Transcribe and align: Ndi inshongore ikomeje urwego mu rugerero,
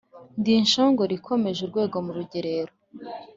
Ndi 0.39 0.51
inshongore 0.61 1.11
ikomeje 1.15 1.59
urwego 1.63 1.97
mu 2.05 2.11
rugerero, 2.17 2.73